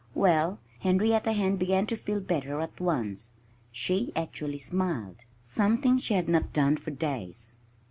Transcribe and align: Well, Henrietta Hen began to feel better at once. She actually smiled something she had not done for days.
Well, 0.15 0.57
Henrietta 0.79 1.31
Hen 1.31 1.57
began 1.57 1.85
to 1.85 1.95
feel 1.95 2.21
better 2.21 2.59
at 2.59 2.79
once. 2.81 3.29
She 3.71 4.11
actually 4.15 4.57
smiled 4.57 5.17
something 5.45 5.99
she 5.99 6.15
had 6.15 6.27
not 6.27 6.51
done 6.53 6.77
for 6.77 6.89
days. 6.89 7.51